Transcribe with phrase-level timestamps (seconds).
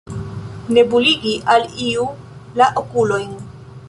[0.77, 2.07] Nebuligi al iu
[2.61, 3.33] la okulojn.